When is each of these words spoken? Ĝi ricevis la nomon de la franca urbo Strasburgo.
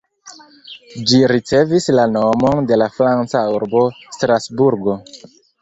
Ĝi 1.11 1.19
ricevis 1.31 1.87
la 1.99 2.07
nomon 2.15 2.71
de 2.73 2.79
la 2.83 2.87
franca 2.97 3.45
urbo 3.59 3.85
Strasburgo. 4.19 5.01